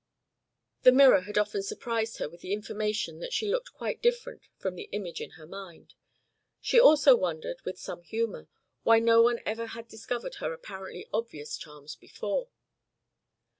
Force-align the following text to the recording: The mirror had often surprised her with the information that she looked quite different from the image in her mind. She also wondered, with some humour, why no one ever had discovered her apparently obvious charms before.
The 0.81 0.91
mirror 0.91 1.21
had 1.21 1.37
often 1.37 1.61
surprised 1.61 2.17
her 2.17 2.27
with 2.27 2.41
the 2.41 2.53
information 2.53 3.19
that 3.19 3.33
she 3.33 3.47
looked 3.47 3.71
quite 3.71 4.01
different 4.01 4.41
from 4.57 4.73
the 4.73 4.89
image 4.91 5.21
in 5.21 5.33
her 5.37 5.45
mind. 5.45 5.93
She 6.59 6.79
also 6.79 7.15
wondered, 7.15 7.61
with 7.65 7.77
some 7.77 8.01
humour, 8.01 8.47
why 8.81 8.97
no 8.97 9.21
one 9.21 9.41
ever 9.45 9.67
had 9.67 9.87
discovered 9.87 10.37
her 10.41 10.53
apparently 10.53 11.07
obvious 11.13 11.55
charms 11.55 11.95
before. 11.95 12.49